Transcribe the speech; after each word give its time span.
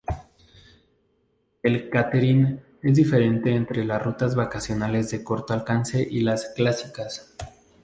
El 1.61 1.87
cáterin 1.91 2.59
es 2.81 2.95
diferente 2.97 3.51
entre 3.53 3.85
las 3.85 4.01
rutas 4.01 4.33
vacacionales 4.33 5.11
de 5.11 5.23
corto 5.23 5.53
alcance 5.53 6.01
y 6.09 6.21
las 6.21 6.53
clásicas. 6.55 7.35